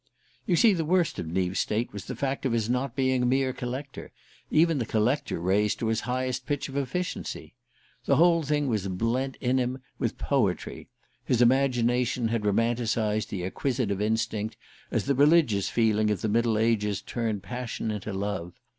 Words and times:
You 0.47 0.55
see, 0.55 0.73
the 0.73 0.83
worst 0.83 1.19
of 1.19 1.27
Neave's 1.27 1.59
state 1.59 1.93
was 1.93 2.05
the 2.05 2.15
fact 2.15 2.43
of 2.47 2.53
his 2.53 2.67
not 2.67 2.95
being 2.95 3.21
a 3.21 3.25
mere 3.27 3.53
collector, 3.53 4.11
even 4.49 4.79
the 4.79 4.85
collector 4.87 5.39
raised 5.39 5.77
to 5.77 5.89
his 5.89 6.01
highest 6.09 6.47
pitch 6.47 6.67
of 6.67 6.75
efficiency. 6.75 7.53
The 8.05 8.15
whole 8.15 8.41
thing 8.41 8.67
was 8.67 8.87
blent 8.87 9.35
in 9.35 9.59
him 9.59 9.77
with 9.99 10.17
poetry 10.17 10.89
his 11.23 11.39
imagination 11.39 12.29
had 12.29 12.41
romanticized 12.41 13.27
the 13.27 13.43
acquisitive 13.45 14.01
instinct, 14.01 14.57
as 14.89 15.05
the 15.05 15.13
religious 15.13 15.69
feeling 15.69 16.09
of 16.09 16.21
the 16.21 16.29
Middle 16.29 16.57
Ages 16.57 17.03
turned 17.03 17.43
passion 17.43 17.91
into 17.91 18.11
love. 18.11 18.53